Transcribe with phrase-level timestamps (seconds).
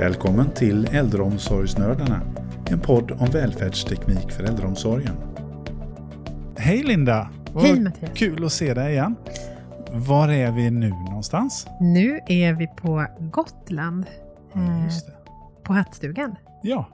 [0.00, 2.20] Välkommen till Äldreomsorgsnördarna,
[2.70, 5.14] en podd om välfärdsteknik för äldreomsorgen.
[6.56, 7.30] Hej Linda!
[7.52, 8.10] Vad Hej Mattias!
[8.14, 9.16] Kul att se dig igen.
[9.90, 11.66] Var är vi nu någonstans?
[11.80, 14.06] Nu är vi på Gotland,
[14.54, 15.12] eh, Just det.
[15.62, 16.36] på Hattstugan.
[16.62, 16.88] Ja,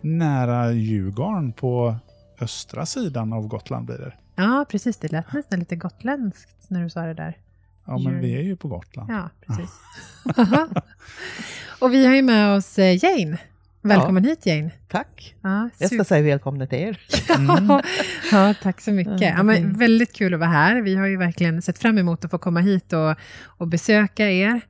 [0.00, 1.96] nära Djurgården på
[2.40, 4.12] östra sidan av Gotland blir det.
[4.36, 4.96] Ja, precis.
[4.96, 7.36] Det lät nästan lite gotländskt när du sa det där.
[7.86, 9.10] Ja, men vi är ju på Gotland.
[9.10, 9.70] Ja, precis.
[11.80, 13.38] och vi har ju med oss eh, Jane.
[13.82, 14.70] Välkommen hit Jane.
[14.88, 15.34] Tack.
[15.42, 17.00] Ja, Jag ska säga välkomna till er.
[17.38, 17.80] Mm.
[18.32, 19.20] ja, tack så mycket.
[19.20, 20.82] Ja, men väldigt kul att vara här.
[20.82, 23.14] Vi har ju verkligen sett fram emot att få komma hit och,
[23.44, 24.60] och besöka er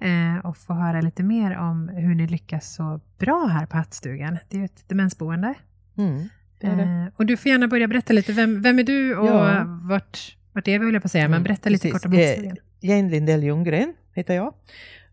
[0.00, 4.38] eh, och få höra lite mer om hur ni lyckas så bra här på Hattstugan.
[4.48, 5.54] Det är ju ett demensboende.
[5.98, 6.28] Mm,
[6.60, 6.82] det är det.
[6.82, 9.64] Eh, och du får gärna börja berätta lite, vem, vem är du och Ja.
[9.82, 12.02] vart, vart är vi, höll jag på att säga, men Mm, berätta lite precis.
[12.02, 12.56] kort om Eh, Hattstugan.
[12.80, 14.54] Jane Lindell Ljunggren heter jag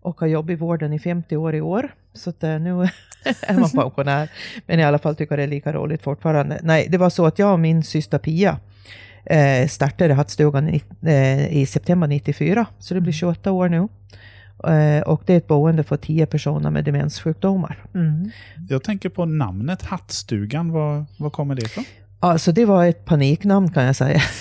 [0.01, 1.93] och har jobbat i vården i 50 år i år.
[2.13, 2.69] Så att, eh, nu
[3.41, 4.29] är man pensionär.
[4.65, 6.59] Men i alla fall tycker det är lika roligt fortfarande.
[6.63, 8.59] Nej, det var så att jag och min syster Pia
[9.25, 12.65] eh, startade Hattstugan i, eh, i september 94.
[12.79, 13.87] Så det blir 28 år nu.
[14.73, 17.83] Eh, och det är ett boende för 10 personer med demenssjukdomar.
[17.95, 18.31] Mm.
[18.69, 20.71] Jag tänker på namnet Hattstugan.
[20.71, 21.83] Var, var kommer det ifrån?
[22.19, 24.21] Alltså det var ett paniknamn kan jag säga.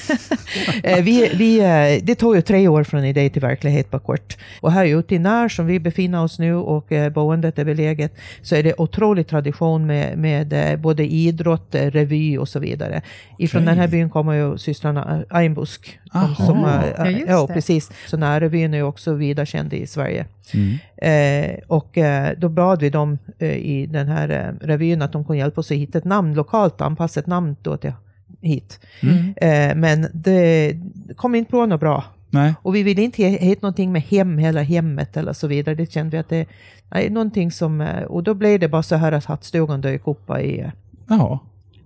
[0.82, 4.36] Eh, vi, vi, eh, det tog ju tre år från idé till verklighet på kort.
[4.60, 8.14] Och här ute i När som vi befinner oss nu och eh, boendet är beläget
[8.42, 13.02] så är det otrolig tradition med, med både idrott, revy och så vidare.
[13.38, 13.66] Ifrån Okej.
[13.66, 15.98] den här byn kommer ju systrarna Einbusk.
[16.36, 16.60] Som,
[16.98, 17.90] Ja, ja, precis.
[18.06, 20.26] Så Närrevyn är ju också vida känd i Sverige.
[20.52, 20.78] Mm.
[20.96, 25.38] Eh, och eh, då bad vi dem eh, i den här revyn att de kunde
[25.38, 27.92] hjälpa oss att hitta ett namn, lokalt anpassat namn då till
[28.40, 28.80] hit.
[29.02, 29.34] Mm.
[29.36, 30.76] Eh, men det
[31.16, 32.04] kom inte på något bra.
[32.30, 32.54] Nej.
[32.62, 35.74] Och vi ville inte he- heta någonting med hem eller hemmet eller så vidare.
[35.74, 36.46] Det kände vi att det
[36.90, 37.80] är någonting som...
[37.80, 40.60] eh, Och då blev det bara så här att hattstugan dök upp i...
[40.60, 40.68] eh,
[41.08, 41.38] Jaha.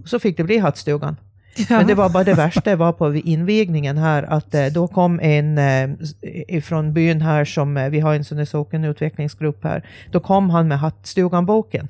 [0.03, 1.17] Och så fick det bli hattstugan.
[1.57, 1.65] Ja.
[1.71, 5.59] Men det var bara det värsta var på invigningen här att då kom en
[6.49, 9.85] ifrån byn här som vi har en sån här sockenutvecklingsgrupp här.
[10.11, 11.89] Då kom han med hattstugan-boken.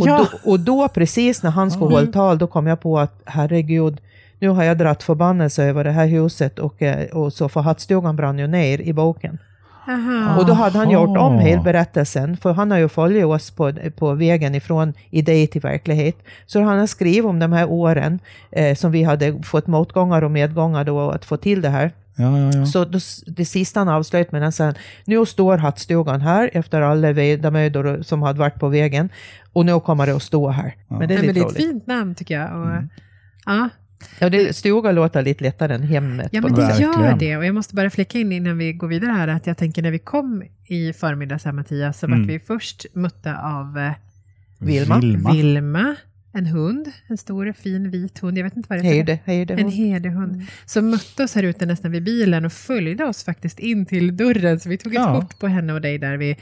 [0.00, 0.26] Och, Ja.
[0.44, 1.94] då, och då precis när han skulle Mm.
[1.94, 4.00] hålla tal, då kom jag på att herregud,
[4.38, 8.16] nu har jag dratt förbannelse över det här huset och, eh, och så för hattstugan
[8.16, 9.38] brann ju ner i boken.
[9.88, 10.36] Aha.
[10.38, 13.72] Och då hade han gjort om hela berättelsen, för han har ju följt oss på,
[13.98, 16.16] på vägen ifrån idé till verklighet.
[16.46, 18.18] Så han har skrivit om de här åren
[18.50, 21.90] eh, som vi hade fått motgångar och medgångar då att få till det här.
[22.16, 22.66] Ja, ja, ja.
[22.66, 24.74] Så då, det sista han avslöt med den sen,
[25.04, 29.08] nu står hattstugan här efter alla vedamödor som hade varit på vägen
[29.52, 30.74] och nu kommer det att stå här.
[30.88, 30.98] Ja.
[30.98, 32.60] Men det är Nej, men lite det är ett fint namn tycker jag.
[32.60, 32.88] Och, Mm.
[33.46, 33.68] ja.
[34.18, 36.28] Ja, det, stuga låter lite lättare än hemmet.
[36.32, 37.36] ja, men det gör det.
[37.36, 39.90] Och jag måste bara flika in innan vi går vidare här, att jag tänker när
[39.90, 42.18] vi kom i förmiddags här Mattias, så Mm.
[42.20, 43.92] vart vi först mötta av eh,
[44.58, 44.98] Vilma.
[45.00, 45.32] Vilma.
[45.32, 45.96] Vilma,
[46.32, 48.84] en hund, en stor fin vit hund, jag vet inte vad det
[49.24, 49.54] hej det.
[49.54, 50.42] En herdehund.
[50.66, 54.60] Som mötte oss här ute nästan vid bilen och följde oss faktiskt in till dörren.
[54.60, 55.20] Så vi tog ett Ja.
[55.20, 56.36] kort på henne och dig där vid,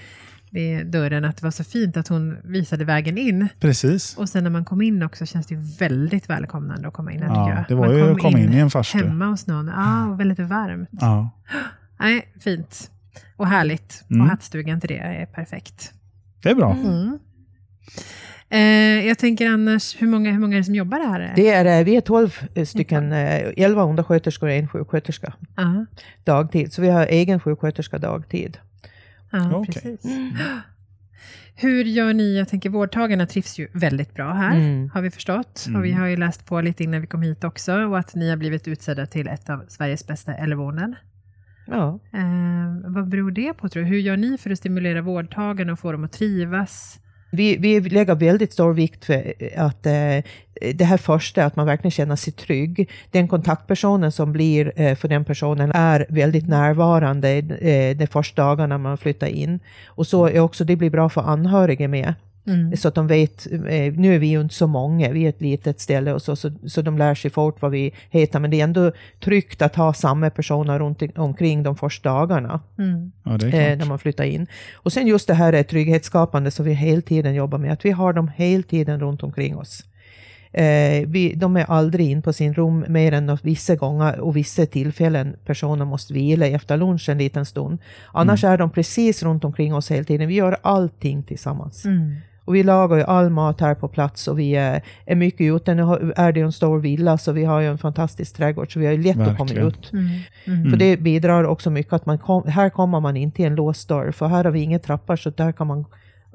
[0.50, 1.24] vid dörren.
[1.24, 3.48] Att det var så fint att hon visade vägen in.
[3.60, 4.16] Precis.
[4.16, 7.28] Och sen när man kom in också känns det väldigt välkomnande att komma in här
[7.28, 8.98] Ja, det var man ju att komma in i en farstu.
[8.98, 9.66] Hemma hos någon.
[9.66, 10.88] Ja, och väldigt varmt.
[10.92, 11.30] Ja.
[12.00, 12.90] Nej, fint.
[13.36, 14.04] Och härligt.
[14.10, 14.22] Mm.
[14.22, 15.92] Och hattstugan till det är perfekt.
[16.42, 16.72] Det är bra.
[16.72, 17.18] Mm.
[18.52, 21.32] Eh, jag tänker annars, hur många, hur många är det som jobbar här?
[21.36, 25.86] Det är, eh, vi är 12 stycken, eh, 11 undersköterskor och en sjuksköterska Ja,
[26.24, 26.72] dagtid.
[26.72, 28.58] Så vi har egen sjuksköterska dagtid.
[29.30, 29.74] Ja Okej.
[29.74, 30.12] precis.
[31.54, 32.36] Hur gör ni?
[32.38, 34.90] Jag tänker vårdtagarna trivs ju väldigt bra här, Mm.
[34.94, 35.64] har vi förstått.
[35.68, 35.78] Mm.
[35.80, 38.30] Och vi har ju läst på lite innan vi kom hit också och att ni
[38.30, 40.94] har blivit utsedda till ett av Sveriges bästa äldreboenden.
[41.66, 42.00] Ja.
[42.12, 43.88] Eh, vad beror det på tror du?
[43.88, 47.00] Hur gör ni för att stimulera vårdtagarna och få dem att trivas?
[47.30, 50.24] Vi, vi lägger väldigt stor vikt för eh, att eh,
[50.74, 52.90] det här första, att man verkligen känner sig trygg.
[53.10, 58.78] Den kontaktpersonen som blir eh, för den personen är väldigt närvarande eh, de första dagarna
[58.78, 59.60] man flyttar in.
[59.86, 62.14] Och så är också, det blir bra för anhöriga med.
[62.50, 62.76] Mm.
[62.76, 65.40] Så att de vet, eh, nu är vi ju inte så många, vi är ett
[65.40, 68.40] litet ställe och så, så, så de lär sig fort vad vi heter.
[68.40, 73.12] Men det är ändå tryggt att ha samma personer runt omkring de första dagarna Mm.
[73.24, 74.46] Ja, eh, när man flyttar in.
[74.74, 77.90] Och sen just det här är trygghetsskapande som vi hela tiden jobbar med, att vi
[77.90, 79.84] har dem hela tiden runt omkring oss.
[80.52, 84.66] Eh, vi, de är aldrig in på sin rum mer än vissa gånger och vissa
[84.66, 87.78] tillfällen personer måste vila efter lunch en liten stund.
[88.12, 90.28] Annars är de precis runt omkring oss hela tiden.
[90.28, 91.84] Vi gör allting tillsammans.
[91.84, 92.16] Mm.
[92.44, 95.74] Och vi lagar ju all mat här på plats och vi är, är mycket ute.
[95.74, 98.72] Nu har- är det ju en stor villa så vi har ju en fantastisk trädgård
[98.72, 99.66] så vi har ju lätt att komma Verkligen.
[99.68, 99.92] ut.
[99.92, 100.06] Mm.
[100.44, 100.70] Mm.
[100.70, 103.88] För det bidrar också mycket att man kom, här kommer man inte i en låst
[103.88, 105.84] dörr för här har vi inga trappor så där kan man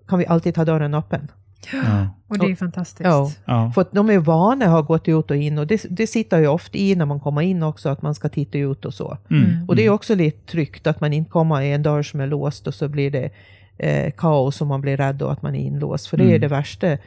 [0.08, 1.28] kan vi alltid ha dörren öppen.
[1.74, 2.08] Ja.
[2.28, 3.02] Och det är ju fantastiskt.
[3.10, 3.32] Ja.
[3.46, 3.72] Ja.
[3.76, 6.40] För att de är vana att ha gått ut och in och det, det sitter
[6.40, 9.18] ju ofta i när man kommer in också att man ska titta ut och så.
[9.32, 9.70] Mm.
[9.70, 12.28] Och det är också lite tryggt att man inte kommer i en dörr som är
[12.28, 13.30] låst och så blir det
[13.78, 16.08] eh, kaos och man blir rädd och att man är inlåst.
[16.08, 16.42] För det är Mm.
[16.42, 16.98] det värsta.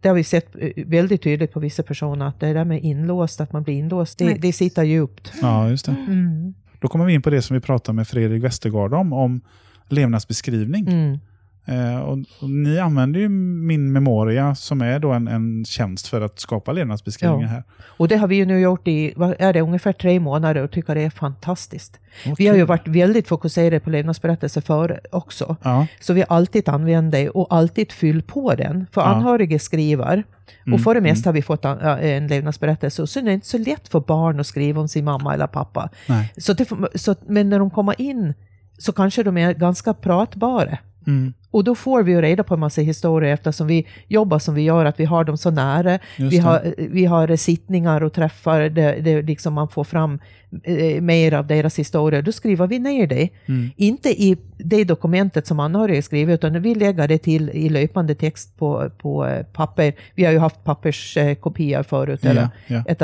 [0.00, 3.40] Det har vi sett eh, väldigt tydligt på vissa personer att det där med inlåst,
[3.40, 5.32] att man blir inlåst, det, det sitter djupt.
[5.42, 5.92] ja, just det.
[6.08, 6.54] Mm.
[6.80, 9.40] Då kommer vi in på det som vi pratade med Fredrik Westergaard om, om
[9.88, 10.88] levnadsbeskrivning.
[10.88, 11.18] Mm.
[11.68, 16.20] Eh, och, och ni använder ju Min Memoria som är då en, en tjänst för
[16.20, 17.48] att skapa levnadsbeskrivningar Ja.
[17.48, 17.62] här.
[17.86, 20.94] Och det har vi ju nu gjort i, är det, ungefär tre månader och tycker
[20.94, 22.00] det är fantastiskt.
[22.24, 22.46] Vi Okej.
[22.46, 25.56] har ju varit väldigt fokuserade på levnadsberättelser före också.
[25.62, 28.86] Ja, Så vi har alltid använt det och alltid fyllt på den.
[28.92, 29.06] För Ja.
[29.06, 30.24] anhöriga skriver.
[30.66, 33.02] Mm, Och för det mesta har vi fått en levnadsberättelse.
[33.02, 35.46] Och så är det inte så lätt för barn att skriva om sin mamma eller
[35.46, 35.90] pappa.
[36.08, 36.32] nej.
[36.36, 38.34] Så det, så, men när de kommer in
[38.78, 40.78] så kanske de är ganska pratbara.
[41.06, 44.54] Mm, Och då får vi ju reda på en massa historier eftersom vi jobbar som
[44.54, 45.98] vi gör, att vi har dem så nära.
[46.16, 50.18] Vi har, vi har sittningar och träffar där det liksom man får fram
[50.64, 52.22] eh, mer av deras historier.
[52.22, 53.28] Då skriver vi ner det.
[53.46, 53.70] Mm.
[53.76, 58.56] Inte i det dokumentet som anhöriga skriver, utan vi lägger det till i löpande text
[58.58, 59.92] på, på eh, papper.
[60.14, 62.20] Vi har ju haft papperskopior förut.
[62.22, 62.84] Ja, Eller, ja.
[62.88, 63.02] ett,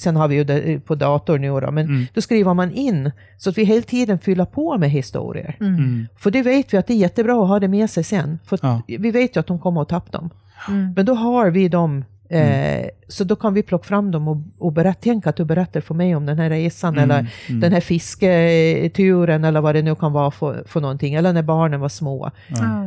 [0.00, 2.06] sen har vi ju det på dator nu då, men Mm.
[2.14, 5.56] då skriver man in så att vi hela tiden fyller på med historier.
[5.60, 6.06] Mm.
[6.16, 8.38] För det vet vi att det är jättebra att ha det med sig sen.
[8.44, 8.82] För Ja.
[8.86, 10.30] vi vet ju att de kommer att tappa dem.
[10.68, 10.92] Mm.
[10.96, 12.80] Men då har vi dem, Mm.
[12.84, 14.98] eh, så då kan vi plocka fram dem och, och berätta.
[15.02, 17.18] Tänk att du berättar för mig om den här resan eller
[17.48, 17.60] mm.
[17.60, 21.14] den här fisketuren eller vad det nu kan vara för, för någonting.
[21.14, 22.30] Eller när barnen var små.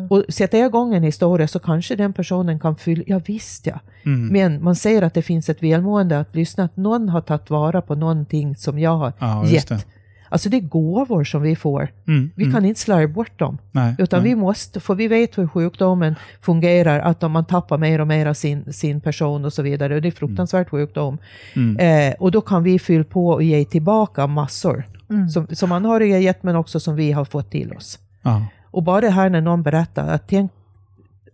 [0.09, 3.79] Och sätter jag igång en historia så kanske den personen kan fylla, ja visst ja.
[4.05, 4.27] Mm.
[4.27, 7.81] Men man ser att det finns ett välmående att lyssna, att någon har tagit vara
[7.81, 9.85] på någonting som jag har Ja, just gett.
[10.29, 11.89] Alltså det är gåvor som vi får.
[12.07, 12.31] Mm.
[12.35, 12.53] Vi mm.
[12.53, 13.57] kan inte slarva bort dem.
[13.71, 14.29] Nej, Utan nej.
[14.29, 18.25] vi måste, för vi vet hur sjukdomen fungerar, att om man tappar mer och mer
[18.25, 21.17] av sin, sin person och så vidare, och det är fruktansvärt sjukdom.
[21.55, 21.77] Mm.
[21.77, 25.29] Eh, och då kan vi fylla på och ge tillbaka massor, Mm.
[25.29, 27.99] som, som anhöriga gett men också som vi har fått till oss.
[28.21, 28.45] Ja.
[28.71, 30.51] Och bara det här när någon berättar, att tänk,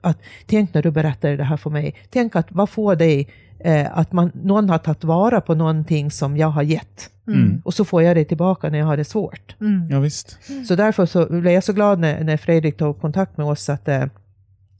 [0.03, 3.27] att, tänk när du berättar det här för mig, tänk att vad får dig
[3.59, 7.09] eh, att man, någon har tagit vara på någonting som jag har gett.
[7.27, 7.61] Mm.
[7.65, 9.55] Och så får jag det tillbaka när jag har det svårt.
[9.61, 9.87] Mm.
[9.89, 10.37] ja, visst.
[10.67, 13.87] Så därför så blev jag så glad när, när Fredrik tog kontakt med oss att,
[13.87, 14.05] eh,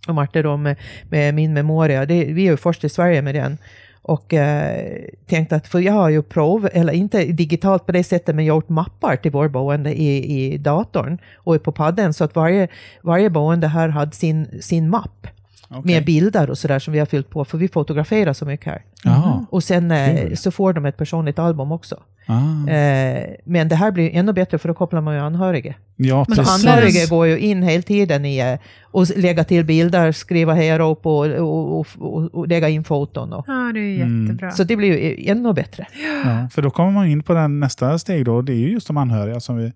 [0.08, 0.76] och Marta då med,
[1.10, 2.06] med min memoria.
[2.06, 3.58] Det, vi är ju först i Sverige med den.
[4.06, 8.36] Och eh, tänkte att, för jag har ju prov, eller inte digitalt på det sättet,
[8.36, 12.14] men gjort mappar till vår boende i, i datorn och på padden.
[12.14, 12.68] Så att varje,
[13.02, 15.28] varje boende här hade sin, sin mapp
[15.70, 15.82] Okej.
[15.96, 18.82] med bilder och sådär som vi har fyllt på, för vi fotograferar så mycket här.
[19.04, 19.46] Jaha.
[19.50, 22.00] Och sen eh, så får de ett personligt album också.
[22.28, 22.70] Ah.
[22.70, 25.74] Eh, men det här blir ännu bättre för då kopplar man ju anhöriga.
[25.96, 26.66] Ja, Men Så precis.
[26.68, 31.26] anhöriga går ju in hela tiden i eh, och lägga till bilder, skriva hejarop och,
[31.26, 33.34] och, och, och, och lägga in foton.
[33.34, 33.46] Och.
[33.48, 34.22] Ja, det är Mm.
[34.24, 34.52] jättebra.
[34.52, 35.88] Så det blir ju ännu bättre.
[36.26, 38.88] Ja, för då kommer man in på den nästa steg då, det är ju just
[38.88, 39.72] de anhöriga som vi...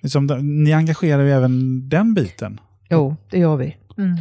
[0.00, 0.26] Liksom,
[0.64, 2.60] ni engagerar ju även den biten.
[2.90, 3.76] Jo, det gör vi.
[3.98, 4.16] Mm.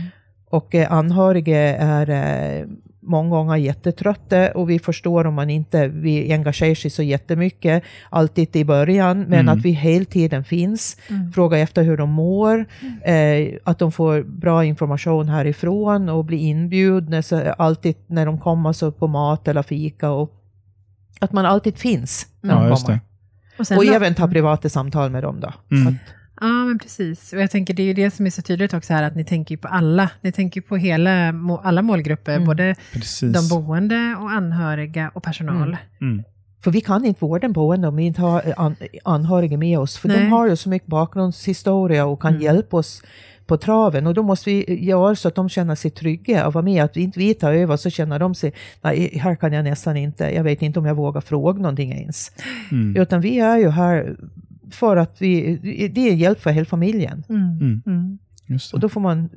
[0.49, 2.67] Och eh, anhöriga är eh,
[3.01, 8.55] många gånger jättetrötta och vi förstår om man inte vi engagerar sig så jättemycket alltid
[8.55, 9.49] i början, men Mm.
[9.49, 11.31] att vi hela tiden finns, Mm.
[11.31, 12.65] frågar efter hur de mår,
[13.03, 18.73] eh, att de får bra information härifrån och blir inbjudna så alltid när de kommer
[18.73, 20.35] så på mat eller fika och
[21.19, 22.99] att man alltid finns när Ja, de just kommer.
[22.99, 23.05] det.
[23.59, 25.53] Och, sen Och då- även ta privata samtal med dem då.
[25.75, 25.87] Mm.
[25.87, 25.93] Att,
[26.41, 27.33] Ja, men precis.
[27.33, 29.23] Och jag tänker det är ju det som är så tydligt också här, att ni
[29.23, 30.09] tänker på alla.
[30.21, 32.45] Ni tänker på hela, alla målgrupper, Mm.
[32.47, 33.33] både Precis.
[33.33, 35.67] de boende och anhöriga och personal.
[36.01, 36.13] Mm.
[36.13, 36.23] Mm.
[36.63, 39.79] För vi kan inte vårda en boende om vi inte har eh, an, anhöriga med
[39.79, 39.97] oss.
[39.97, 40.27] För de Nej.
[40.29, 42.43] har ju så mycket bakgrundshistoria och kan Mm.
[42.43, 43.03] hjälpa oss
[43.45, 44.07] på traven.
[44.07, 46.83] Och då måste vi göra så att de känner sig trygga och vara med.
[46.83, 50.23] Att inte vi tar över så känner de sig, nej här kan jag nästan inte,
[50.23, 52.31] jag vet inte om jag vågar fråga någonting ens.
[52.71, 53.01] Mm.
[53.01, 54.15] Utan vi är ju här
[54.71, 55.57] för att vi,
[55.93, 57.23] det är hjälp för hela familjen.
[57.29, 57.41] Mm.
[57.41, 57.81] Mm.
[57.85, 58.19] Mm.
[58.73, 59.29] Och då får man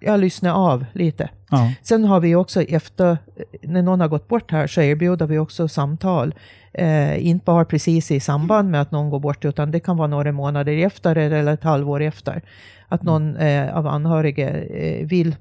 [0.00, 1.30] ja, lyssna av lite.
[1.50, 1.72] Ja.
[1.82, 3.18] Sen har vi också efter,
[3.62, 6.34] när någon har gått bort här, så erbjuder vi också samtal.
[6.72, 10.08] Eh, inte bara precis i samband med att någon går bort, utan det kan vara
[10.08, 12.42] några månader efter eller ett halvår efter.
[12.88, 15.36] Att någon eh, av anhöriga eh, vill,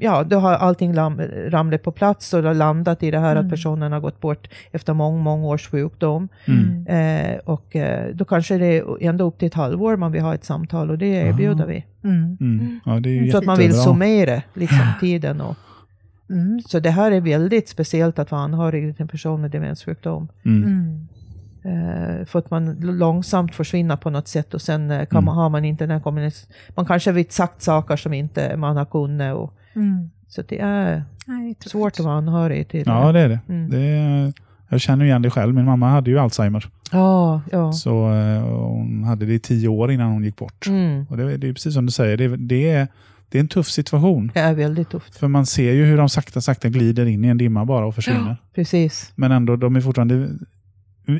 [0.00, 3.32] ja, då har allting lam, ramlat på plats och det har landat i det här
[3.36, 3.44] Mm.
[3.44, 6.28] att personen har gått bort efter många, många års sjukdom.
[6.44, 6.86] Mm.
[6.86, 10.34] Eh, och eh, då kanske det är ända upp till ett halvår man vill ha
[10.34, 11.66] ett samtal och det erbjuder Ah.
[11.66, 11.84] vi.
[12.04, 12.36] Mm.
[12.40, 12.80] Mm.
[12.84, 15.56] ja, det är ju Så att man vill summera liksom, tiden och
[16.30, 16.60] Mm.
[16.60, 20.28] så det här är väldigt speciellt att vara anhörig till en person med demenssjukdom.
[20.44, 20.62] Mm.
[20.64, 21.08] Mm.
[21.64, 25.24] Eh, för att man långsamt försvinner på något sätt och sen eh, kan Mm.
[25.24, 26.54] man, har man inte den här kommunikationen.
[26.76, 29.36] Man kanske har sagt saker som inte man har kunnat.
[29.36, 30.10] Och, Mm.
[30.28, 32.82] så det är Nej, det är svårt att vara anhörig till.
[32.86, 33.40] Ja, det är det.
[33.48, 33.70] Mm.
[33.70, 34.32] det är,
[34.68, 35.54] jag känner igen det själv.
[35.54, 36.68] Min mamma hade ju Alzheimer.
[36.92, 37.72] Ja, ja.
[37.72, 40.66] Så eh, hon hade det i tio år innan hon gick bort.
[40.66, 41.06] Mm.
[41.08, 42.88] Och det, det är precis som du säger, det, det, är,
[43.28, 44.30] det är en tuff situation.
[44.34, 45.16] Det är väldigt tufft.
[45.16, 47.94] För man ser ju hur de sakta, sakta glider in i en dimma bara och
[47.94, 48.36] försvinner.
[48.54, 49.12] Precis.
[49.14, 50.28] Men ändå, de är fortfarande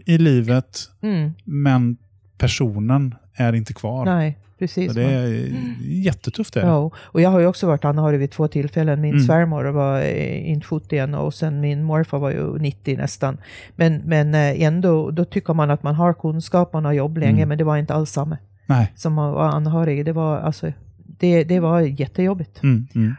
[0.05, 1.33] i livet, Mm.
[1.45, 1.97] men
[2.41, 4.05] personen är inte kvar.
[4.05, 4.93] Nej, precis.
[4.93, 6.55] Så det är jättetufft.
[6.55, 6.61] Det.
[6.61, 6.71] är det.
[6.71, 9.01] Ja, och jag har ju också varit anhörig vid två tillfällen.
[9.01, 9.25] Min Mm.
[9.27, 13.39] svärmor var eh, inte 70 än och sen min morfar var ju 90 nästan.
[13.77, 17.37] Men, men eh, ändå, då tycker man att man har kunskap, man har jobb länge,
[17.37, 17.49] Mm.
[17.49, 18.93] men det var inte alls samma Nej.
[18.97, 20.05] som man var anhörig.
[20.05, 20.73] Det var, alltså,
[21.19, 22.63] det, det var jättejobbigt.
[22.63, 23.15] Mm, mm.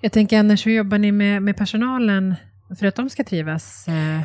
[0.00, 2.34] Jag tänker annars, hur jobbar ni med, med personalen
[2.78, 3.88] för att de ska trivas?
[3.88, 4.20] Eh,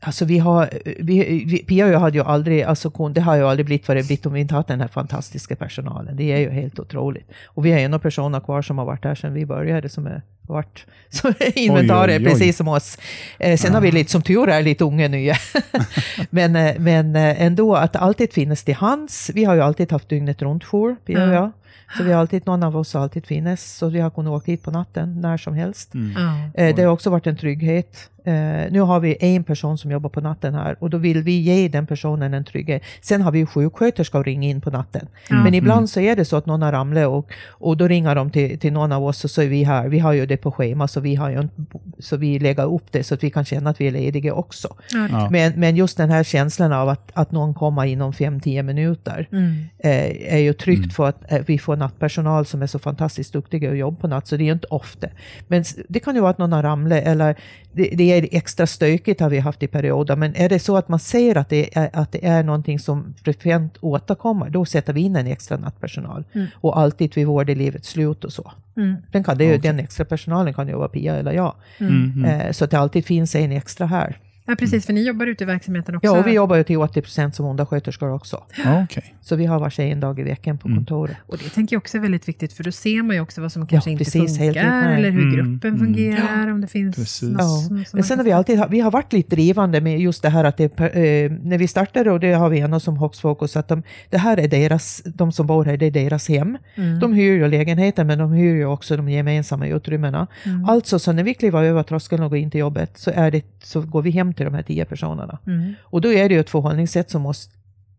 [0.00, 3.42] Alltså vi har, vi, vi, Pia och jag hade ju aldrig, alltså det har ju
[3.42, 6.16] aldrig blivit vad det blivit om vi inte haft den här fantastiska personalen.
[6.16, 7.30] Det är ju helt otroligt.
[7.46, 10.06] Och vi har en av personerna kvar som har varit där sedan vi började som
[10.06, 12.32] är varit som är inventarier oj, oj.
[12.32, 12.98] precis som oss.
[13.38, 15.36] Eh, sen har vi lite, som tur är, lite unga nya.
[16.30, 19.30] men, eh, men eh, ändå att alltid finnas till hands.
[19.34, 21.32] Vi har ju alltid haft dygnet runt jour, Pia och Ja.
[21.34, 21.50] jag.
[21.96, 23.76] Så vi har alltid, någon av oss har alltid finnes.
[23.76, 25.94] Så vi har kunnat åka hit på natten när som helst.
[25.94, 26.12] Mm.
[26.16, 26.62] ja.
[26.62, 28.10] Eh, Det har också varit en trygghet.
[28.24, 28.32] Eh,
[28.70, 31.68] nu har vi en person som jobbar på natten här och då vill vi ge
[31.68, 32.82] den personen en trygghet.
[33.00, 35.06] Sen har vi ju sjuksköterska att ringa in på natten.
[35.28, 35.44] Ja.
[35.44, 38.30] Men ibland så är det så att någon har ramlat och, och då ringer de
[38.30, 39.88] till, till någon av oss och så är vi här.
[39.88, 41.62] Vi har ju det på schema så vi, har ju, inte-
[41.98, 44.68] så vi lägger upp det så att vi kan känna att vi är lediga också.
[45.10, 45.28] Ja.
[45.30, 49.52] Men, men just den här känslan av att, att någon kommer inom 5-10 minuter Mm.
[49.78, 50.90] eh, är ju tryggt Mm.
[50.90, 54.26] för att eh, vi får nattpersonal som är så fantastiskt duktiga och jobbar på natt,
[54.26, 55.06] så det är ju inte ofta.
[55.48, 57.34] Men det kan ju vara att någon har ramlat eller
[57.72, 60.88] det, det är extra stökigt har vi haft i perioder, men är det så att
[60.88, 65.00] man ser att det är, att det är någonting som frekvent återkommer, då sätter vi
[65.00, 66.24] in en extra nattpersonal.
[66.32, 66.46] Mm.
[66.54, 68.52] Och alltid vid vård i livets slut och så.
[68.78, 68.96] Mm.
[69.10, 69.70] Den, kan, det är ju, Okej.
[69.70, 71.54] den extra personalen kan ju vara Pia eller jag.
[71.78, 71.92] Mm.
[71.92, 72.40] Mm, mm.
[72.40, 74.16] Eh, så att det alltid finns en extra här.
[74.48, 76.06] Ja, precis, för ni jobbar ute i verksamheten också.
[76.06, 78.44] Ja, och vi jobbar ju till 80 procent som undersköterskor också.
[78.64, 79.14] Ja, okej.
[79.20, 80.78] Så vi har varsin en dag i veckan på Mm.
[80.78, 81.16] kontoret.
[81.26, 83.52] Och det tänker jag också är väldigt viktigt, för då ser man ju också vad
[83.52, 85.78] som kanske inte precis, funkar, eller hur Mm, gruppen mm.
[85.86, 87.28] fungerar, om det finns Precis.
[87.28, 90.00] något Ja, som, som Men sen har vi alltid vi har varit lite drivande med
[90.00, 92.96] just det här att det, eh, när vi startade, och det har vi ändå som
[92.96, 96.28] högst fokus, att de, det här är deras, de som bor här, det är deras
[96.28, 96.58] hem.
[96.74, 97.00] Mm.
[97.00, 100.26] De hyr ju lägenheten, men de hyr ju också de gemensamma utrymmena.
[100.44, 100.64] Mm.
[100.64, 103.42] Alltså, så när vi kliver över tröskeln och går in till jobbet, så, är det,
[103.62, 105.38] så går vi hem till de här tio personerna.
[105.46, 105.74] Mm.
[105.82, 107.54] Och då är det ju ett förhållningssätt som måste,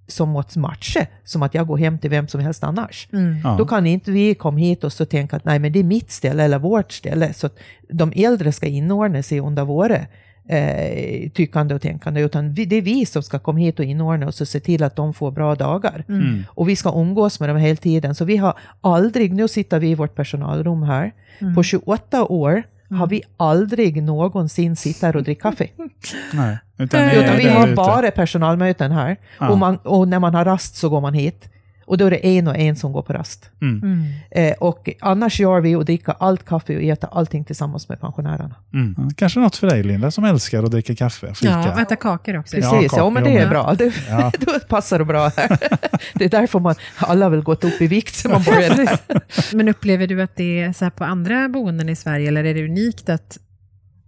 [0.07, 3.07] som måste matcha, som att jag går hem till vem som helst annars.
[3.13, 3.37] Mm.
[3.43, 3.55] Ja.
[3.57, 6.11] Då kan inte vi komma hit och så tänka att nej men det är mitt
[6.11, 7.33] ställe eller vårt ställe.
[7.33, 10.05] Så att de äldre ska inordna sig under våra
[10.49, 12.21] eh, tyckande och tänkande.
[12.21, 14.83] Utan vi, det är vi som ska komma hit och inordna oss och se till
[14.83, 16.05] att de får bra dagar.
[16.09, 16.43] Mm.
[16.49, 18.15] Och vi ska umgås med dem hela tiden.
[18.15, 21.11] Så vi har aldrig, nu sitter vi i vårt personalrum här.
[21.39, 21.55] Mm.
[21.55, 25.67] På 28 år har vi aldrig någonsin sitta här och dricka kaffe.
[26.33, 26.57] Nej.
[26.77, 29.17] Utan, Utan vi har bara personalmöten här.
[29.39, 29.49] Ja.
[29.49, 31.49] Och, man, och när man har rast så går man hit.
[31.89, 33.49] Och då är det en och en som går på rast.
[33.61, 33.81] Mm.
[33.83, 34.03] Mm.
[34.31, 38.55] Eh, och annars gör vi och dricker allt kaffe och äter allting tillsammans med pensionärerna.
[38.73, 38.95] Mm.
[38.97, 41.51] Ja, Kanske något för dig Linda som älskar att dricka kaffe, fika.
[41.51, 42.57] Ja, och äta kakor också.
[42.57, 43.41] Ja, Precis, ja, kakor, men det ja.
[43.41, 43.73] är bra.
[43.77, 44.31] Det, Ja.
[44.39, 45.57] då passar det bra här.
[46.13, 48.85] Det är därför man alla har väl gått upp i vikt sen man började.
[48.85, 48.99] här.
[49.55, 52.53] Men upplever du att det är så här på andra boenden i Sverige, eller är
[52.53, 53.37] det unikt att,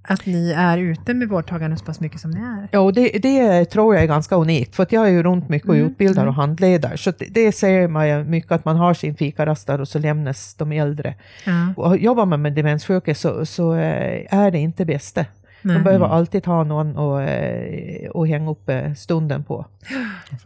[0.04, 2.68] att ni är ute med vårdtagarna så pass mycket som ni är?
[2.72, 5.50] Ja, och det, det tror jag är ganska unikt, för att jag är ju runt
[5.50, 6.30] mycket och Mm, utbildar mm.
[6.30, 6.96] och handleder.
[6.96, 10.00] Så det, det ser man ju mycket, att man har sin fikarast där och så
[10.00, 11.16] lämnas de äldre.
[11.46, 11.74] Ja.
[11.84, 15.26] Och jobbar man med demenssjuka så, så eh, är det inte bästa.
[15.64, 15.76] Nej.
[15.76, 19.66] Man behöver alltid ha någon att, eh, att hänga upp eh, stunden på.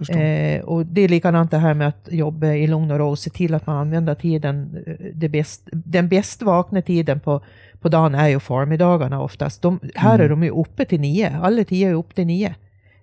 [0.09, 3.29] Eh, och det är likadant det här med att jobba i lugn och ro se
[3.29, 4.83] till att man använder tiden.
[4.87, 7.41] eh, Det bäst, den bäst vakna tiden på,
[7.85, 9.61] på dagen är ju förmiddagarna oftast.
[9.61, 10.39] De, här är Mm.
[10.39, 12.55] de ju uppe till nio, alla tio är uppe till nio.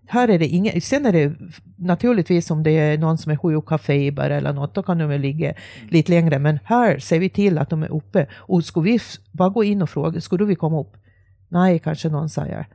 [0.07, 1.33] Här är det inget, sen är det
[1.77, 5.09] naturligtvis om det är någon som är sjuk, har feber eller något, då kan de
[5.09, 5.55] väl ligga
[5.91, 6.39] lite längre.
[6.39, 8.27] Men här ser vi till att de är uppe.
[8.35, 8.99] Och skulle vi
[9.33, 10.97] bara gå in och fråga, skulle vi komma upp?
[11.49, 12.67] Nej, kanske någon säger.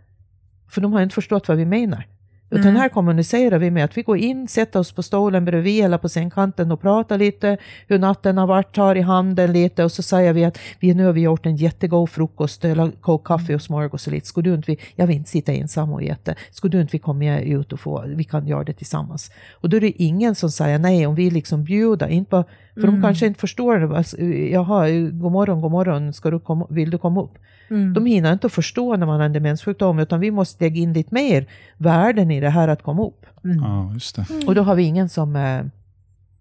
[0.69, 2.07] För de har inte förstått vad vi menar.
[2.49, 2.75] Utan Mm.
[2.75, 6.09] här kommunicerar vi med att vi går in, sätter oss på stolen bredvid eller på
[6.09, 10.33] sängkanten och pratar lite hur natten har varit, tar i handen lite och så säger
[10.33, 14.07] vi att vi nu har vi gjort en jättegod frukost eller kokt kaffe och smörgås
[14.07, 14.27] och lite.
[14.27, 16.33] Skulle du inte, vi, jag vill inte sitta ensam och äta.
[16.51, 19.31] Skulle du inte vi komma ut och få, vi kan göra det tillsammans.
[19.53, 22.81] Och då är det ingen som säger nej om vi liksom bjuder, inte bara, för
[22.83, 22.95] Mm.
[22.95, 23.95] de kanske inte förstår.
[23.95, 24.17] Alltså,
[24.51, 27.37] Jaha, god morgon, god morgon, ska du komma, vill du komma upp?
[27.69, 27.93] Mm.
[27.93, 30.93] De hinner inte att förstå när man har en demenssjukdom, utan vi måste lägga in
[30.93, 31.47] lite mer
[31.77, 33.25] värden i det här att komma upp.
[33.43, 33.57] Mm.
[33.57, 34.25] Ja, just det.
[34.47, 35.61] Och då har vi ingen som, eh,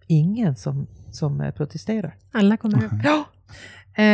[0.07, 2.15] ingen som, som eh, protesterar.
[2.33, 2.93] Alla kommer upp.
[3.05, 3.25] Ja.
[4.03, 4.05] Eh,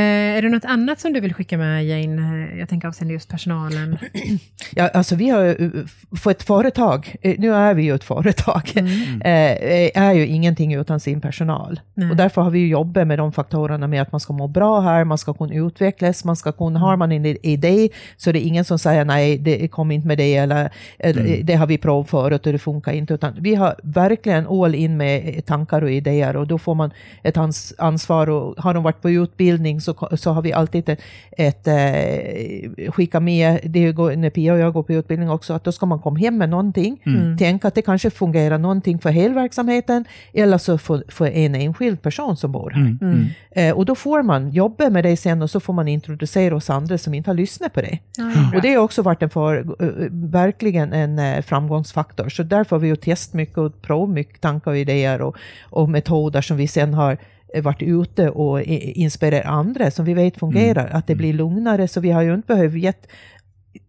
[0.43, 2.49] är det något annat som du vill skicka med Jane?
[2.59, 3.99] Jag tänker avseende just personalen.
[4.75, 8.05] Ja, alltså vi har ju, eh, för ett företag, eh, nu är vi ju ett
[8.05, 8.93] företag, Mm.
[9.25, 11.81] eh, är ju ingenting utan sin personal.
[11.95, 12.11] Nej.
[12.11, 14.81] Och därför har vi ju jobbat med de faktorerna med att man ska må bra
[14.81, 18.41] här, man ska kunna utvecklas, man ska kunna, har man en idé så är det
[18.41, 22.11] ingen som säger nej, det kom inte med det eller, eller det har vi provat
[22.11, 23.15] förut och det funkar inte.
[23.15, 26.91] Utan vi har verkligen all in med tankar och idéer och då får man
[27.23, 31.01] ett ans ansvar och har de varit på utbildning så, så har vi alltid ett,
[31.31, 35.65] ett eh, skicka med, det går, när Pia och jag går på utbildning också, att
[35.65, 37.39] då ska man komma hem med någonting, Mm.
[37.39, 42.03] tänka att det kanske fungerar någonting för hela verksamheten eller så för, för en enskild
[42.03, 42.81] person som bor här.
[42.81, 42.99] Mm.
[43.03, 43.27] Mm.
[43.51, 46.71] Eh, och då får man jobba med det sen och så får man introducera oss
[46.71, 47.99] andra som inte har lyssnat på det.
[48.19, 48.25] Ja,
[48.57, 52.29] Och det har också varit en för, eh, verkligen en eh, framgångsfaktor.
[52.29, 55.37] Så därför har vi ju testat mycket och provat mycket tankar och idéer och,
[55.71, 57.17] och metoder som vi sen har
[57.61, 60.89] varit ute och inspirerat andra som vi vet fungerar.
[60.93, 63.09] Att det blir lugnare, så vi har ju inte behövt gett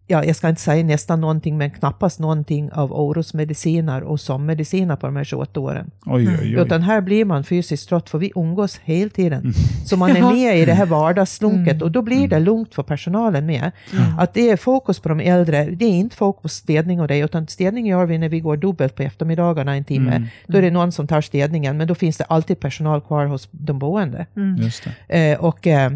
[0.06, 5.06] Ja, jag ska inte säga nästan någonting, men knappast någonting av orosmediciner och sömnmediciner på
[5.06, 5.90] de här 28 åren.
[6.06, 6.62] Oj, oj, oj.
[6.62, 9.40] Utan här blir man fysiskt trött för vi umgås hela tiden.
[9.40, 9.52] Mm.
[9.84, 11.82] Så man är med i det här vardagslunket Mm.
[11.82, 13.70] och då blir det lugnt för personalen med.
[13.92, 14.18] Mm.
[14.18, 17.18] Att det är fokus på de äldre, det är inte fokus på städning och det,
[17.18, 20.16] utan städning gör vi när vi går dubbelt på eftermiddagarna en timme.
[20.16, 20.28] Mm.
[20.46, 23.48] Då är det någon som tar städningen, men då finns det alltid personal kvar hos
[23.50, 24.26] de boende.
[24.36, 24.56] Mm.
[24.62, 25.32] Just det.
[25.32, 25.92] Eh, och eh,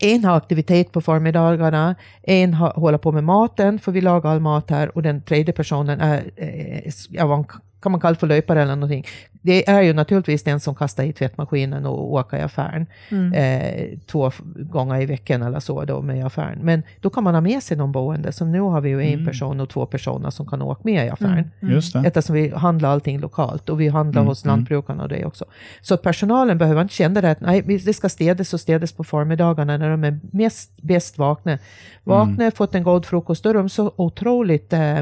[0.00, 4.40] en har aktivitet på förmiddagarna, en har, håller på med maten, för vi lagar all
[4.40, 7.38] mat här, och den tredje personen är, är, är vad
[7.84, 9.04] kan man kalla för löpare eller någonting.
[9.42, 13.32] Det är ju naturligtvis den som kastar i tvättmaskinen och åker i affären Mm.
[13.32, 16.58] eh, två gånger i veckan eller så då med i affären.
[16.62, 19.12] Men då kan man ha med sig någon boende, så nu har vi ju en
[19.12, 19.26] Mm.
[19.26, 21.50] person och två personer som kan åka med i affären.
[21.60, 21.74] Mm.
[21.74, 22.02] Just det.
[22.06, 24.56] Eftersom vi handlar allting lokalt och vi handlar Mm, hos mm.
[24.56, 25.44] lantbrukarna och det också.
[25.82, 29.04] Så personalen behöver inte känna det att nej, vi- det ska städas och städas på
[29.04, 31.58] förmiddagarna när de är mest bäst vakna.
[32.04, 34.98] Vakna, fått en god frukost, då är de så otroligt eh,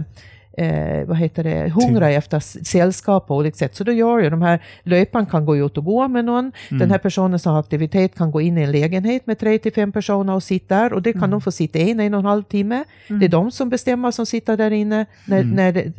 [0.58, 3.76] Eh, vad heter det, hungriga efter sällskap på olika sätt.
[3.76, 6.90] Så då gör ju de här, löparen kan gå ut och gå med någon, den
[6.90, 9.92] här personen som har aktivitet kan gå in i en lägenhet med tre till fem
[9.92, 12.42] personer och sitta där och det kan de få sitta en, en och en halv
[12.42, 12.84] timme.
[13.08, 15.92] Det är de som bestämmer som sitter där inne när, när, det,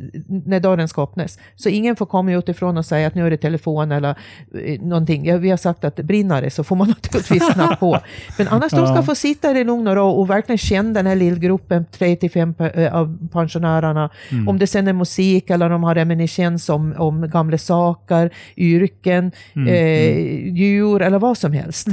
[0.46, 1.38] när dörren ska öppnas.
[1.56, 4.14] Så ingen får komma utifrån och säga att nu är det telefon eller
[4.64, 5.26] eh, någonting.
[5.26, 7.98] Ja, vi har sagt att brinner det så får man naturligtvis knappt på.
[8.38, 9.02] Men annars de ska Ja.
[9.02, 12.30] få sitta där i lugn och ro och verkligen känna den här lillgruppen, tre till
[12.30, 14.10] fem eh, av pensionärerna.
[14.48, 19.32] Om det sen är musik eller de har reminiscens om, om gamla saker, yrken,
[19.68, 20.18] eh,
[20.54, 21.88] djur eller vad som helst.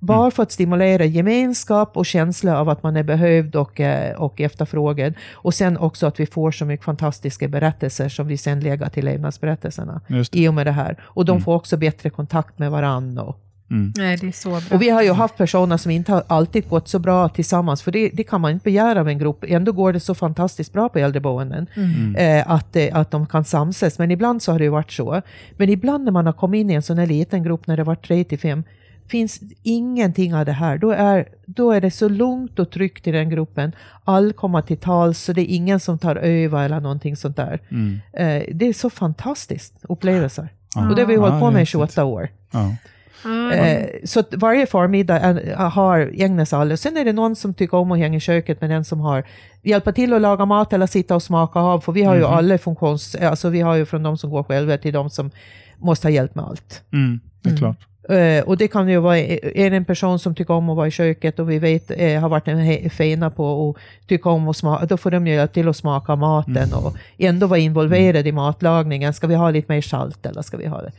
[0.00, 4.40] Bara för att stimulera gemenskap och känsla av att man är behövd och, eh, och
[4.40, 5.14] efterfrågad.
[5.32, 9.04] Och sen också att vi får så mycket fantastiska berättelser som vi sen lägger till
[9.04, 10.00] levnadsberättelserna
[10.32, 10.96] i och med det här.
[11.02, 13.22] Och de får också bättre kontakt med varandra.
[13.22, 13.36] Och,
[13.72, 13.92] Mm.
[13.96, 14.60] Nej, det är så bra.
[14.70, 17.92] och vi har ju haft personer som inte har alltid gått så bra tillsammans, för
[17.92, 19.44] det, det kan man inte begära av en grupp.
[19.48, 22.16] Ändå går det så fantastiskt bra på äldreboenden Mm.
[22.16, 23.98] eh, att, eh, att de kan samsas.
[23.98, 25.22] Men ibland så har det ju varit så.
[25.56, 27.84] Men ibland när man har kommit in i en sån här liten grupp, när det
[27.84, 28.64] var tre till fem,
[29.08, 30.78] finns ingenting av det här.
[30.78, 33.72] Då är, då är det så lugnt och tryggt i den gruppen.
[34.04, 37.60] All kommer till tals, så det är ingen som tar över eller någonting sånt där.
[37.70, 38.00] Mm.
[38.12, 40.48] Eh, det är så fantastiskt upplevelser.
[40.74, 40.88] Ja.
[40.90, 41.70] Och det har vi Ja, hållit på med i häftigt.
[41.72, 42.28] 28 år.
[42.50, 42.76] Ja.
[43.24, 46.76] Ja, Eh, så varje förmiddag är- har ägnas alla.
[46.76, 49.24] Sen är det någon som tycker om att hänga i köket med den som har
[49.62, 51.80] hjälpa till att laga mat eller sitta och smaka av.
[51.80, 53.14] För vi har ju alla funktions...
[53.14, 55.30] Alltså vi har ju från de som går själva till de som
[55.78, 56.82] måste ha hjälp med allt.
[56.92, 57.20] Mm.
[57.42, 57.58] Det är Mm.
[57.58, 57.76] klart.
[58.08, 60.86] Eh, och det kan ju vara är det en person som tycker om att vara
[60.86, 64.56] i köket och vi vet eh, har varit en fena på att tycka om att
[64.56, 68.32] smaka, då får de ju hjälp till att smaka maten och ändå vara involverade i
[68.32, 69.14] matlagningen.
[69.14, 70.92] Ska vi ha lite mer salt eller ska vi ha det?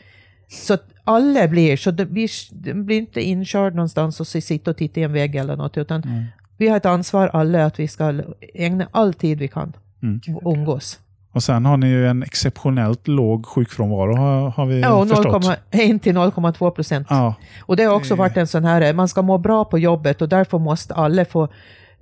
[0.54, 2.30] Så att alla blir, så det blir,
[2.63, 6.04] det blir inte inkörd någonstans och sitta och titta i en vägg eller något, utan
[6.04, 6.24] Mm.
[6.58, 8.22] vi har ett ansvar alla att vi ska
[8.54, 10.22] ägna all tid vi kan Mm.
[10.36, 11.00] och umgås.
[11.32, 15.44] Och sen har ni ju en exceptionellt låg sjukfrånvaro har, har vi Ja, och förstått.
[15.72, 17.08] 0,1 till 0,2 procent.
[17.10, 20.22] Ja, Och det har också varit en sån här, man ska må bra på jobbet
[20.22, 21.48] och därför måste alla få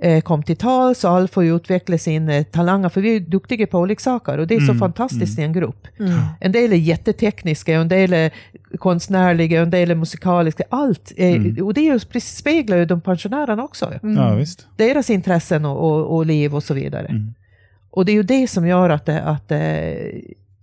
[0.01, 3.67] eh, komma till tals och alla får utveckla sin eh, talanger, för vi är duktiga
[3.67, 5.87] på olika saker och det är så Mm, fantastiskt i en grupp.
[5.99, 6.11] Mm.
[6.39, 8.31] En del är jättetekniska, och en del är
[8.77, 11.11] konstnärliga, och en del är musikaliska, allt.
[11.17, 11.65] Eh, Mm.
[11.65, 13.93] Och det är ju, precis- speglar ju de pensionärerna också.
[14.03, 14.15] Mm.
[14.17, 14.67] ja visst.
[14.77, 17.05] Deras intressen och, och, och liv och så vidare.
[17.07, 17.33] Mm.
[17.89, 19.59] Och det är ju det som gör att, det, att, eh,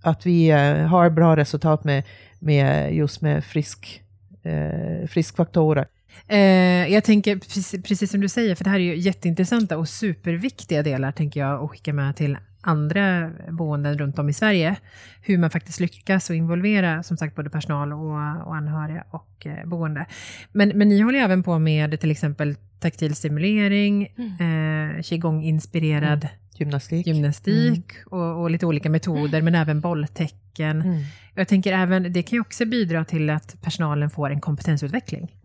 [0.01, 2.03] att vi eh, har bra resultat med,
[2.39, 4.01] med just med frisk,
[4.43, 5.85] eh, friskfaktorer.
[6.27, 9.89] Eh, jag tänker, precis, precis, som du säger, för det här är ju jätteintressanta och
[9.89, 14.75] superviktiga delar, tänker jag, att skicka med till andra boenden runt om i Sverige.
[15.21, 19.65] Hur man faktiskt lyckas och involvera, som sagt, både personal och, och anhöriga och eh,
[19.65, 20.05] boende.
[20.51, 24.95] Men, men ni håller även på med till exempel taktil stimulering, mm.
[24.95, 26.35] eh, qigong-inspirerad mm.
[26.53, 28.05] gymnastik, gymnastik mm.
[28.05, 30.81] och, och, lite olika metoder, men även bolltecken.
[30.81, 31.03] Mm.
[31.35, 35.35] Jag tänker även, det kan ju också bidra till att personalen får en kompetensutveckling.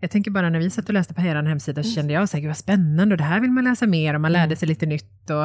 [0.00, 1.94] Jag tänker bara när vi satt och läste på er hemsida så mm.
[1.94, 4.32] kände jag så här, vad spännande och det här vill man läsa mer och man
[4.32, 4.56] lärde mm.
[4.56, 5.30] sig lite nytt.
[5.30, 5.42] Och,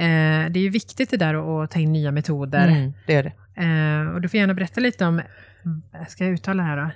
[0.00, 2.68] eh, det är ju viktigt det där att ta in nya metoder.
[2.68, 3.32] Mm, det är det.
[3.62, 5.22] Eh, och du får gärna berätta lite om,
[6.08, 6.90] ska jag uttala här då?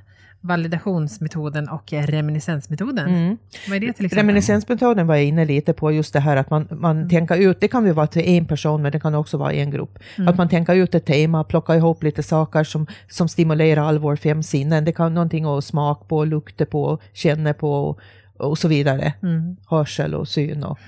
[0.44, 3.08] Validationsmetoden och reminiscensmetoden.
[3.08, 3.38] Mm.
[3.68, 4.18] Vad är det till exempel?
[4.18, 7.08] Reminiscensmetoden var jag inne lite på, just det här att man, man mm.
[7.08, 9.70] tänker ut, det kan ju vara till en person men det kan också vara en
[9.70, 9.98] grupp.
[10.16, 10.28] Mm.
[10.28, 14.16] Att man tänker ut ett tema, plockar ihop lite saker som, som stimulerar all vår
[14.16, 14.84] fem sinnen.
[14.84, 17.96] Det kan någonting att smaka på, lukta på, känna på
[18.44, 19.12] och så vidare.
[19.22, 19.56] Mm.
[19.66, 20.64] Hörsel och syn.
[20.64, 20.78] Och,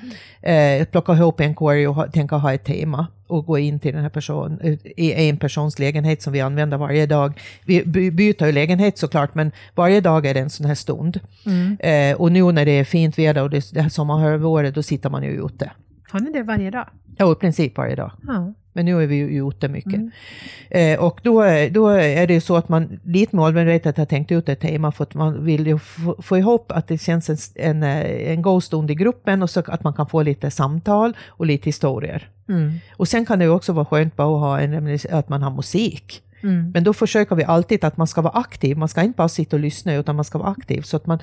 [0.49, 3.95] eh, plocka ihop en query och ha, tänka ha ett tema och gå in till
[3.95, 7.41] den här personen i en persons lägenhet som vi använder varje dag.
[7.65, 11.21] Vi byter ju lägenhet såklart, men varje dag är det en sån här stund.
[11.47, 11.77] Mm.
[11.81, 15.11] Eh, och nu när det är fint väder och det, det här sommarhalvåret, då sitter
[15.11, 15.71] man ju ute.
[16.11, 16.89] Har ni det varje dag?
[17.19, 18.13] Ja, i princip varje dag.
[18.27, 18.53] Ja.
[18.73, 19.95] Men nu är vi ju ute mycket.
[19.95, 20.11] Mm.
[20.71, 24.49] Eh, och då, då är det ju så att man lite målmedvetet har tänkt ut
[24.49, 27.83] ett tema för att man vill ju få, få ihop att det känns en, en,
[27.83, 31.47] eh, en god stund i gruppen och så att man kan få lite samtal och
[31.47, 32.31] lite historier.
[32.49, 32.73] Mm.
[32.97, 35.51] Och sen kan det ju också vara skönt bara att, ha en, att man har
[35.51, 36.23] musik.
[36.43, 36.71] Mm.
[36.71, 38.77] Men då försöker vi alltid att man ska vara aktiv.
[38.77, 40.83] Man ska inte bara sitta och lyssna utan man ska vara aktiv.
[40.83, 41.19] Så att man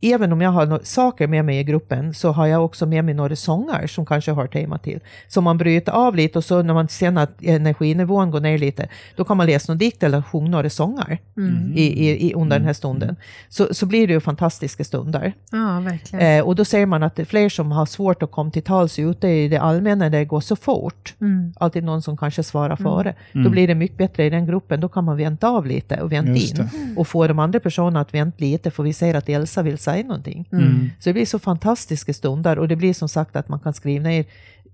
[0.00, 3.14] även om jag har saker med mig i gruppen så har jag också med mig
[3.14, 5.00] några sånger som kanske hör tema till.
[5.28, 8.88] Så man bryter av lite och så när man känner att energinivån går ner lite,
[9.16, 11.72] då kan man läsa någon dikt eller sjunga några sånger mm.
[11.74, 13.16] i, i, i, under den här stunden.
[13.48, 15.32] Så, så blir det ju fantastiska stunder.
[15.50, 16.38] Ja, verkligen.
[16.38, 18.62] Eh, och då ser man att det är fler som har svårt att komma till
[18.62, 21.14] tals ute i det allmänna där det går så fort.
[21.20, 21.52] Mm.
[21.56, 22.76] Alltid någon som kanske svarar mm.
[22.76, 23.14] före.
[23.32, 23.52] Då mm.
[23.52, 24.80] blir det mycket bättre i den gruppen.
[24.80, 26.68] Då kan man vänta av lite och vänta in.
[26.96, 30.02] Och få de andra personerna att vänta lite, för vi ser att Elsa vill säga
[30.02, 30.48] någonting.
[30.52, 30.64] Mm.
[30.64, 30.90] mm.
[30.98, 34.02] Så det blir så fantastiska stunder och det blir som sagt att man kan skriva
[34.02, 34.24] ner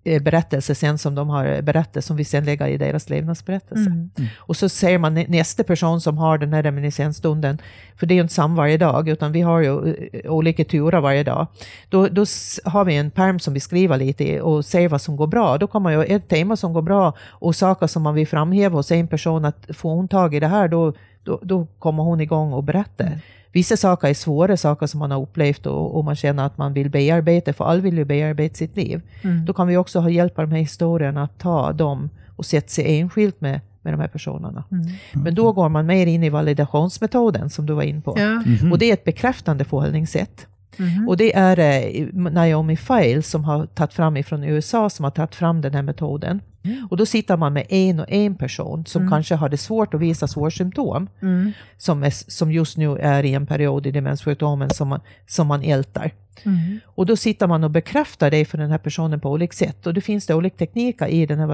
[0.04, 3.90] eh, berättelser sen som de har berättat, som vi sen lägger i deras levnadsberättelse.
[3.90, 4.10] Mm.
[4.18, 4.30] Mm.
[4.38, 7.58] Och så ser man nästa person som har den här reminiscensstunden,
[7.96, 11.00] för det är ju inte samma varje dag, utan vi har ju eh, olika turer
[11.00, 11.46] varje dag.
[11.88, 12.24] Då, då
[12.64, 15.58] har vi en perm som vi skriver lite i och ser vad som går bra.
[15.58, 18.92] Då kommer ju ett tema som går bra och saker som man vill framhäva hos
[18.92, 20.92] en person, att får hon tag i det här, då,
[21.24, 23.06] då, då kommer hon igång och berättar.
[23.06, 23.18] Mm
[23.52, 26.72] vissa saker är svåra saker som man har upplevt och, och man känner att man
[26.72, 29.00] vill bearbeta, för alla vill ju bearbeta sitt liv.
[29.22, 29.44] Mm.
[29.44, 32.68] Då kan vi också ha hjälp av de här historierna att ta dem och sätta
[32.68, 34.64] sig enskilt med, med de här personerna.
[34.70, 34.86] Mm.
[35.12, 38.14] Men då går man mer in i validationsmetoden som du var in på.
[38.16, 38.22] Ja.
[38.22, 38.72] Mm -hmm.
[38.72, 40.46] Och det är ett bekräftande förhållningssätt.
[40.78, 41.08] Mm.
[41.08, 45.34] Och det är eh, Naomi Feil som har tagit fram ifrån USA som har tagit
[45.34, 46.40] fram den här metoden.
[46.64, 46.86] Mm.
[46.90, 49.10] Och då sitter man med en och en person som mm.
[49.10, 51.52] kanske har det svårt att visa svårsymptom, mm.
[51.76, 55.62] som, är, som just nu är i en period i demenssjukdomen som man, som man
[55.62, 56.12] ältar.
[56.44, 56.80] Mm.
[56.84, 59.86] Och då sitter man och bekräftar det för den här personen på olika sätt.
[59.86, 61.46] Och det finns det olika tekniker i den här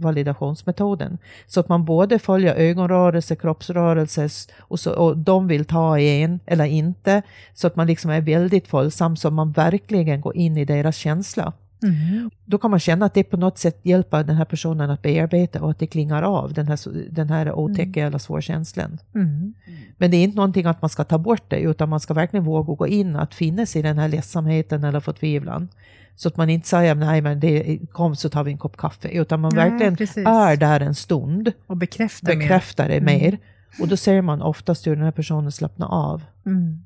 [0.00, 1.18] validationsmetoden.
[1.46, 6.40] Så att man både följer ögonrörelser, kroppsrörelser och, så, och de vill ta i en
[6.46, 7.22] eller inte.
[7.54, 10.96] Så att man liksom är väldigt följsam så att man verkligen går in i deras
[10.96, 11.52] känsla.
[11.84, 12.30] Mm.
[12.44, 15.62] Då kan man känna att det på något sätt hjälper den här personen att bearbeta
[15.62, 16.78] och att det klingar av den här,
[17.10, 18.06] den här otäcka mm.
[18.08, 18.98] eller svåra känslan.
[19.14, 19.54] Mm.
[19.98, 22.44] Men det är inte någonting att man ska ta bort det, utan man ska verkligen
[22.44, 25.68] våga gå in att finna sig i den här ledsamheten eller förtvivlan.
[26.16, 29.08] Så att man inte säger nej men det, kom så tar vi en kopp kaffe,
[29.08, 30.26] utan man nej, verkligen precis.
[30.26, 31.52] är där en stund.
[31.66, 32.94] Och bekräftar, bekräftar mer.
[32.94, 33.28] det mer.
[33.28, 33.40] Mm.
[33.80, 36.22] Och då ser man oftast hur den här personen slappnar av.
[36.46, 36.84] Mm.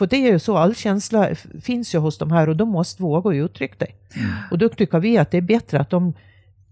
[0.00, 1.28] För det är ju så, all känsla
[1.62, 4.18] finns ju hos de här och de måste våga uttrycka det.
[4.20, 4.32] Mm.
[4.50, 6.14] Och då tycker vi att det är bättre att de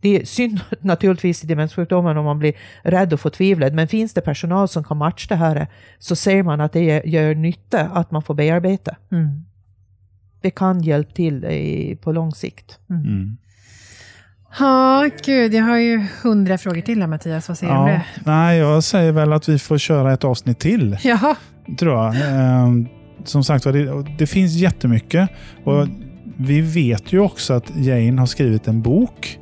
[0.00, 4.20] det är synd naturligtvis i demenssjukdomen om man blir rädd och förtvivlad, men finns det
[4.20, 5.66] personal som kan matcha det här
[5.98, 8.96] så ser man att det gör nytta att man får bearbeta.
[9.12, 9.44] Mm.
[10.40, 12.78] Det kan hjälpa till i, på lång sikt.
[12.90, 13.02] Mm.
[13.02, 13.36] Mm.
[14.58, 17.48] Ja, gud, jag har ju hundra frågor till här Mattias.
[17.48, 18.04] Vad säger du ja, om det?
[18.24, 20.98] Nej, jag säger väl att vi får köra ett avsnitt till.
[21.02, 21.36] Jaha.
[21.78, 22.14] Tror jag.
[23.24, 25.30] Som sagt det, det finns jättemycket.
[25.64, 26.04] Och mm.
[26.40, 29.38] Vi vet ju också att Jane har skrivit en bok.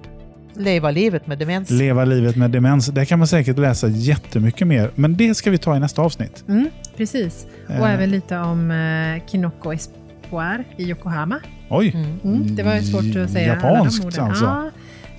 [0.54, 1.70] Leva livet med demens.
[1.70, 2.86] Leva livet med demens.
[2.86, 4.90] Där kan man säkert läsa jättemycket mer.
[4.94, 6.44] Men det ska vi ta i nästa avsnitt.
[6.48, 7.46] Mm, precis.
[7.66, 7.94] Och eh.
[7.94, 11.40] även lite om eh, Kinoko Espoir i Yokohama.
[11.70, 11.92] Oj!
[11.94, 12.18] Mm.
[12.24, 14.44] Mm, det var svårt att säga Japanskt alltså.
[14.44, 14.70] Ja,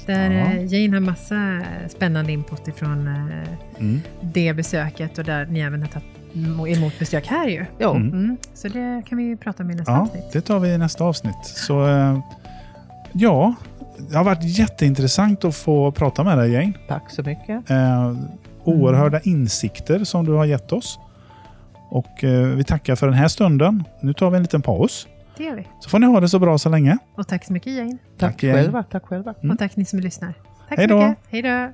[0.05, 0.45] där ja.
[0.45, 4.01] Eh, Jane har massa spännande input ifrån eh, mm.
[4.21, 6.16] det besöket och där ni även har tagit
[6.67, 7.65] emot besök här ju.
[7.77, 8.07] Ja, Mm.
[8.13, 8.37] Mm.
[8.53, 10.31] Så det kan vi prata om i nästa Ja, avsnitt.
[10.33, 11.45] det tar vi i nästa avsnitt.
[11.45, 12.19] Så eh,
[13.13, 13.53] ja,
[14.09, 16.73] det har varit jätteintressant att få prata med dig Jane.
[16.87, 17.69] tack så mycket.
[17.69, 18.13] Eh,
[18.63, 20.99] oerhörda insikter som du har gett oss.
[21.89, 23.83] Och eh, vi tackar för den här stunden.
[24.01, 25.07] Nu tar vi en liten paus.
[25.37, 25.67] Det gör vi.
[25.79, 26.97] Så får ni ha det så bra så länge.
[27.15, 27.91] Och tack så mycket Jane.
[27.91, 28.55] Tack, Tack igen.
[28.55, 28.83] själva.
[28.83, 29.33] Tack själva.
[29.43, 29.51] Mm.
[29.53, 30.33] Och tack ni som lyssnar.
[30.69, 31.17] Tack Hej så mycket.
[31.29, 31.71] Hej då.